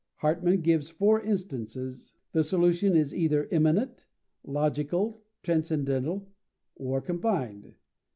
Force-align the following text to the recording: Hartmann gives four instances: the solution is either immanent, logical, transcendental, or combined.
Hartmann 0.15 0.61
gives 0.61 0.89
four 0.89 1.21
instances: 1.21 2.11
the 2.31 2.43
solution 2.43 2.95
is 2.95 3.13
either 3.13 3.47
immanent, 3.51 4.07
logical, 4.43 5.21
transcendental, 5.43 6.27
or 6.75 7.01
combined. 7.01 7.75